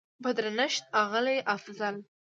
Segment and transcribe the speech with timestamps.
[0.21, 1.95] په درنښت اغلې افضل